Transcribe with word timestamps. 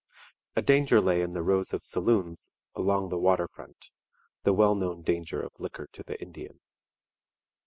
A 0.55 0.63
danger 0.63 0.99
lay 0.99 1.21
in 1.21 1.29
the 1.29 1.43
rows 1.43 1.73
of 1.73 1.83
saloons 1.85 2.49
along 2.73 3.09
the 3.09 3.19
water 3.19 3.47
front 3.47 3.91
the 4.41 4.51
well 4.51 4.73
known 4.73 5.03
danger 5.03 5.39
of 5.43 5.51
liquor 5.59 5.87
to 5.93 6.01
the 6.01 6.19
Indian. 6.19 6.59